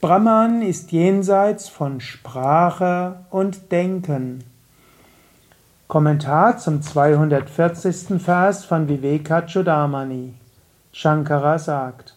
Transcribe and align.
Brahman 0.00 0.62
ist 0.62 0.92
jenseits 0.92 1.68
von 1.68 2.00
Sprache 2.00 3.16
und 3.28 3.70
Denken. 3.70 4.44
Kommentar 5.88 6.56
zum 6.56 6.80
240. 6.80 8.18
Vers 8.18 8.64
von 8.64 8.88
Vivekachudamani. 8.88 10.32
Shankara 10.90 11.58
sagt: 11.58 12.14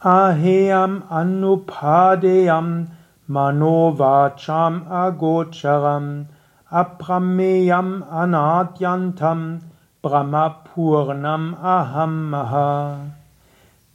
Aheyam 0.00 1.04
anupadeyam 1.08 2.88
manovacham 3.26 4.86
agocharam 4.90 6.26
aprameyam 6.70 8.02
anadyantam 8.02 9.60
brahmapurnam 10.02 11.54
ahammaha. 11.54 13.21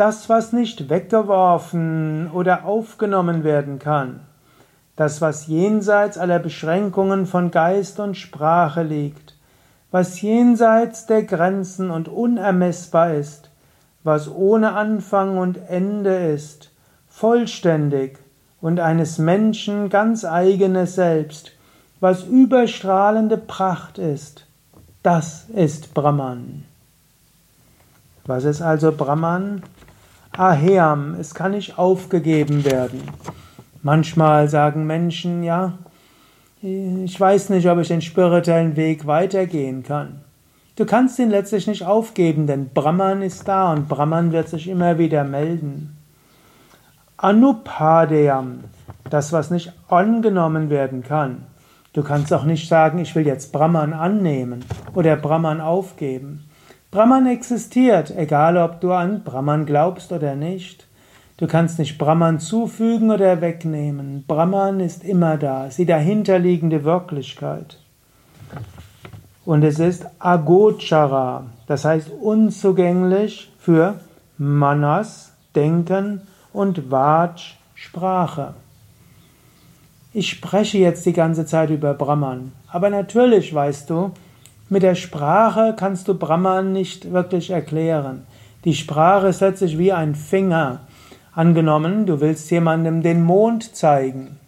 Das, 0.00 0.30
was 0.30 0.54
nicht 0.54 0.88
weggeworfen 0.88 2.30
oder 2.30 2.64
aufgenommen 2.64 3.44
werden 3.44 3.78
kann, 3.78 4.20
das, 4.96 5.20
was 5.20 5.46
jenseits 5.46 6.16
aller 6.16 6.38
Beschränkungen 6.38 7.26
von 7.26 7.50
Geist 7.50 8.00
und 8.00 8.16
Sprache 8.16 8.82
liegt, 8.82 9.36
was 9.90 10.22
jenseits 10.22 11.04
der 11.04 11.24
Grenzen 11.24 11.90
und 11.90 12.08
unermessbar 12.08 13.12
ist, 13.12 13.50
was 14.02 14.34
ohne 14.34 14.72
Anfang 14.72 15.36
und 15.36 15.58
Ende 15.68 16.32
ist, 16.32 16.70
vollständig 17.06 18.20
und 18.62 18.80
eines 18.80 19.18
Menschen 19.18 19.90
ganz 19.90 20.24
eigenes 20.24 20.94
Selbst, 20.94 21.52
was 22.00 22.22
überstrahlende 22.22 23.36
Pracht 23.36 23.98
ist, 23.98 24.46
das 25.02 25.44
ist 25.54 25.92
Brahman. 25.92 26.64
Was 28.24 28.44
ist 28.44 28.62
also 28.62 28.92
Brahman? 28.92 29.62
Aheam, 30.36 31.16
es 31.18 31.34
kann 31.34 31.52
nicht 31.52 31.78
aufgegeben 31.78 32.64
werden. 32.64 33.02
Manchmal 33.82 34.48
sagen 34.48 34.86
Menschen, 34.86 35.42
ja, 35.42 35.78
ich 36.62 37.18
weiß 37.18 37.50
nicht, 37.50 37.68
ob 37.68 37.78
ich 37.78 37.88
den 37.88 38.02
spirituellen 38.02 38.76
Weg 38.76 39.06
weitergehen 39.06 39.82
kann. 39.82 40.20
Du 40.76 40.86
kannst 40.86 41.18
ihn 41.18 41.30
letztlich 41.30 41.66
nicht 41.66 41.84
aufgeben, 41.84 42.46
denn 42.46 42.68
Brahman 42.68 43.22
ist 43.22 43.48
da 43.48 43.72
und 43.72 43.88
Brahman 43.88 44.32
wird 44.32 44.48
sich 44.48 44.68
immer 44.68 44.98
wieder 44.98 45.24
melden. 45.24 45.96
Anupadeyam, 47.16 48.64
das, 49.10 49.32
was 49.32 49.50
nicht 49.50 49.72
angenommen 49.88 50.70
werden 50.70 51.02
kann. 51.02 51.42
Du 51.92 52.02
kannst 52.02 52.32
auch 52.32 52.44
nicht 52.44 52.68
sagen, 52.68 52.98
ich 52.98 53.14
will 53.16 53.26
jetzt 53.26 53.52
Brahman 53.52 53.92
annehmen 53.92 54.64
oder 54.94 55.16
Brahman 55.16 55.60
aufgeben. 55.60 56.49
Brahman 56.90 57.26
existiert, 57.26 58.12
egal 58.16 58.56
ob 58.56 58.80
du 58.80 58.92
an 58.92 59.22
Brahman 59.22 59.64
glaubst 59.64 60.10
oder 60.10 60.34
nicht. 60.34 60.88
Du 61.36 61.46
kannst 61.46 61.78
nicht 61.78 61.98
Brahman 61.98 62.40
zufügen 62.40 63.12
oder 63.12 63.40
wegnehmen. 63.40 64.24
Brahman 64.26 64.80
ist 64.80 65.04
immer 65.04 65.36
da, 65.36 65.66
ist 65.66 65.78
die 65.78 65.86
dahinterliegende 65.86 66.82
Wirklichkeit. 66.82 67.78
Und 69.44 69.62
es 69.62 69.78
ist 69.78 70.04
Agochara, 70.18 71.44
das 71.68 71.84
heißt 71.84 72.10
unzugänglich 72.20 73.52
für 73.58 74.00
Manas, 74.36 75.32
Denken 75.54 76.22
und 76.52 76.90
Vaj, 76.90 77.56
Sprache. 77.74 78.54
Ich 80.12 80.28
spreche 80.28 80.78
jetzt 80.78 81.06
die 81.06 81.12
ganze 81.12 81.46
Zeit 81.46 81.70
über 81.70 81.94
Brahman, 81.94 82.50
aber 82.66 82.90
natürlich 82.90 83.54
weißt 83.54 83.88
du, 83.88 84.10
mit 84.70 84.84
der 84.84 84.94
Sprache 84.94 85.74
kannst 85.76 86.06
du 86.06 86.14
Brahman 86.14 86.72
nicht 86.72 87.12
wirklich 87.12 87.50
erklären. 87.50 88.24
Die 88.64 88.74
Sprache 88.74 89.26
ist 89.26 89.40
letztlich 89.40 89.78
wie 89.78 89.92
ein 89.92 90.14
Finger. 90.14 90.82
Angenommen, 91.34 92.06
du 92.06 92.20
willst 92.20 92.50
jemandem 92.52 93.02
den 93.02 93.24
Mond 93.24 93.74
zeigen. 93.74 94.38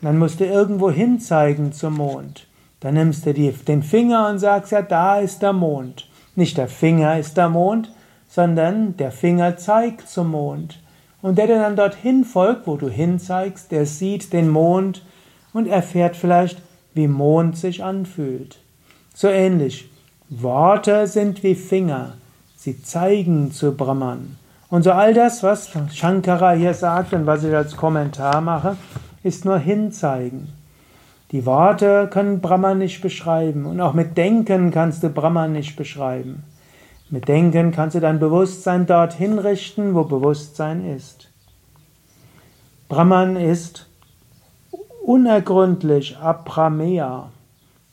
Dann 0.00 0.18
musst 0.18 0.40
du 0.40 0.46
irgendwo 0.46 0.90
hin 0.90 1.20
zeigen 1.20 1.72
zum 1.72 1.96
Mond. 1.96 2.46
Dann 2.80 2.94
nimmst 2.94 3.26
du 3.26 3.34
die, 3.34 3.52
den 3.52 3.82
Finger 3.82 4.30
und 4.30 4.38
sagst, 4.38 4.72
ja, 4.72 4.80
da 4.80 5.18
ist 5.18 5.42
der 5.42 5.52
Mond. 5.52 6.08
Nicht 6.34 6.56
der 6.56 6.68
Finger 6.68 7.18
ist 7.18 7.36
der 7.36 7.50
Mond, 7.50 7.92
sondern 8.26 8.96
der 8.96 9.12
Finger 9.12 9.58
zeigt 9.58 10.08
zum 10.08 10.30
Mond. 10.30 10.80
Und 11.20 11.36
der, 11.36 11.46
der 11.46 11.60
dann 11.60 11.76
dorthin 11.76 12.24
folgt, 12.24 12.66
wo 12.66 12.76
du 12.76 12.88
hinzeigst, 12.88 13.70
der 13.70 13.84
sieht 13.84 14.32
den 14.32 14.48
Mond 14.48 15.02
und 15.52 15.66
erfährt 15.66 16.16
vielleicht, 16.16 16.62
wie 16.94 17.08
Mond 17.08 17.58
sich 17.58 17.84
anfühlt. 17.84 18.60
So 19.14 19.28
ähnlich. 19.28 19.90
Worte 20.28 21.06
sind 21.06 21.42
wie 21.42 21.54
Finger. 21.54 22.14
Sie 22.56 22.82
zeigen 22.82 23.52
zu 23.52 23.72
Brahman. 23.72 24.36
Und 24.68 24.82
so 24.82 24.92
all 24.92 25.14
das, 25.14 25.42
was 25.42 25.70
Shankara 25.92 26.52
hier 26.52 26.74
sagt 26.74 27.14
und 27.14 27.26
was 27.26 27.44
ich 27.44 27.54
als 27.54 27.76
Kommentar 27.76 28.40
mache, 28.40 28.76
ist 29.22 29.44
nur 29.44 29.58
hinzeigen. 29.58 30.52
Die 31.30 31.44
Worte 31.46 32.08
können 32.10 32.40
Brahman 32.40 32.78
nicht 32.78 33.00
beschreiben 33.00 33.66
und 33.66 33.80
auch 33.80 33.92
mit 33.94 34.16
Denken 34.16 34.70
kannst 34.70 35.02
du 35.02 35.08
Brahman 35.08 35.52
nicht 35.52 35.76
beschreiben. 35.76 36.44
Mit 37.10 37.28
Denken 37.28 37.72
kannst 37.72 37.96
du 37.96 38.00
dein 38.00 38.18
Bewusstsein 38.18 38.86
dorthin 38.86 39.38
richten, 39.38 39.94
wo 39.94 40.04
Bewusstsein 40.04 40.84
ist. 40.84 41.30
Brahman 42.88 43.36
ist 43.36 43.86
unergründlich 45.02 46.18
Aprameya. 46.18 47.30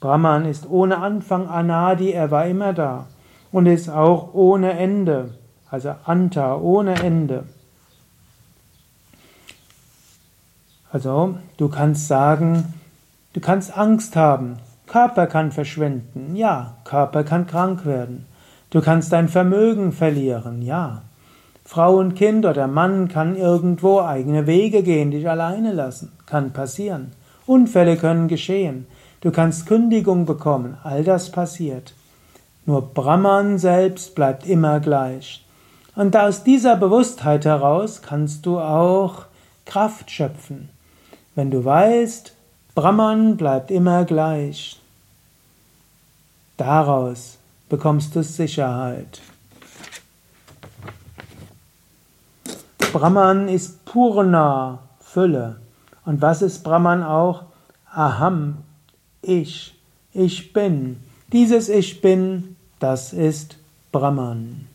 Brahman 0.06 0.46
ist 0.46 0.70
ohne 0.70 0.98
Anfang 0.98 1.48
Anadi, 1.48 2.12
er 2.12 2.32
war 2.32 2.46
immer 2.46 2.74
da 2.74 3.08
und 3.52 3.66
ist 3.66 3.90
auch 3.90 4.34
ohne 4.34 4.74
Ende 4.74 5.32
also 5.76 5.94
Anta 6.06 6.56
ohne 6.56 6.96
Ende. 6.96 7.44
Also 10.92 11.36
du 11.58 11.68
kannst 11.68 12.08
sagen, 12.08 12.74
du 13.34 13.42
kannst 13.42 13.78
Angst 13.78 14.16
haben, 14.16 14.58
Körper 14.88 15.28
kann 15.28 15.52
verschwinden, 15.52 16.36
ja, 16.36 16.78
Körper 16.86 17.26
kann 17.26 17.48
krank 17.48 17.86
werden. 17.86 18.26
Du 18.70 18.82
kannst 18.82 19.12
dein 19.12 19.28
Vermögen 19.28 19.92
verlieren, 19.92 20.62
ja. 20.62 21.02
Frau 21.66 21.98
und 21.98 22.16
Kind 22.16 22.46
oder 22.46 22.68
Mann 22.68 23.10
kann 23.10 23.36
irgendwo 23.36 24.00
eigene 24.00 24.48
Wege 24.48 24.84
gehen, 24.84 25.12
dich 25.12 25.28
alleine 25.28 25.74
lassen, 25.74 26.12
kann 26.26 26.54
passieren. 26.54 27.12
Unfälle 27.46 27.98
können 27.98 28.28
geschehen. 28.28 28.88
Du 29.26 29.32
kannst 29.32 29.66
Kündigung 29.66 30.28
bekommen, 30.28 30.78
all 30.84 31.04
das 31.04 31.32
passiert. 31.32 31.96
Nur 32.68 32.84
Brahman 32.94 33.58
selbst 33.58 34.14
bleibt 34.14 34.46
immer 34.46 34.80
gleich. 34.80 35.44
Und 35.96 36.16
aus 36.16 36.44
dieser 36.44 36.76
Bewusstheit 36.76 37.44
heraus 37.44 38.04
kannst 38.04 38.46
du 38.46 38.60
auch 38.60 39.26
Kraft 39.66 40.12
schöpfen. 40.12 40.70
Wenn 41.34 41.50
du 41.50 41.66
weißt, 41.66 42.36
Brahman 42.76 43.36
bleibt 43.36 43.72
immer 43.72 44.06
gleich, 44.06 44.80
daraus 46.58 47.40
bekommst 47.68 48.16
du 48.16 48.22
Sicherheit. 48.22 49.22
Brahman 52.94 53.48
ist 53.48 53.86
Purna, 53.86 54.78
Fülle. 55.00 55.56
Und 56.06 56.22
was 56.22 56.44
ist 56.44 56.64
Brahman 56.64 57.02
auch? 57.02 57.46
Aham, 57.92 58.58
ich, 59.28 59.74
ich 60.14 60.54
bin. 60.54 60.98
Dieses 61.32 61.70
Ich 61.70 62.02
bin, 62.02 62.56
das 62.80 63.14
ist 63.14 63.58
Brahman. 63.92 64.68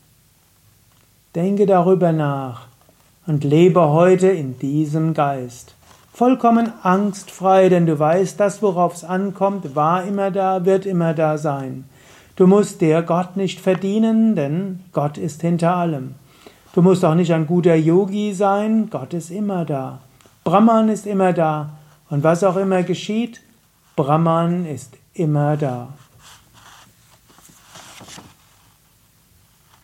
Denke 1.33 1.65
darüber 1.65 2.11
nach 2.11 2.67
und 3.25 3.43
lebe 3.43 3.89
heute 3.89 4.27
in 4.27 4.59
diesem 4.59 5.13
Geist. 5.13 5.75
Vollkommen 6.13 6.73
angstfrei, 6.83 7.69
denn 7.69 7.85
du 7.85 7.97
weißt, 7.97 8.39
das, 8.39 8.61
worauf 8.61 8.95
es 8.95 9.03
ankommt, 9.03 9.75
war 9.75 10.03
immer 10.03 10.29
da, 10.29 10.65
wird 10.65 10.85
immer 10.85 11.13
da 11.13 11.37
sein. 11.37 11.85
Du 12.35 12.47
musst 12.47 12.81
dir 12.81 13.01
Gott 13.01 13.37
nicht 13.37 13.59
verdienen, 13.59 14.35
denn 14.35 14.81
Gott 14.91 15.17
ist 15.17 15.41
hinter 15.41 15.75
allem. 15.75 16.15
Du 16.73 16.81
musst 16.81 17.03
auch 17.05 17.15
nicht 17.15 17.33
ein 17.33 17.47
guter 17.47 17.75
Yogi 17.75 18.33
sein, 18.33 18.89
Gott 18.89 19.13
ist 19.13 19.31
immer 19.31 19.65
da. 19.65 19.99
Brahman 20.43 20.89
ist 20.89 21.05
immer 21.05 21.33
da. 21.33 21.69
Und 22.09 22.23
was 22.23 22.43
auch 22.43 22.57
immer 22.57 22.83
geschieht, 22.83 23.41
Brahman 24.01 24.65
ist 24.65 24.97
immer 25.13 25.55
da. 25.57 25.89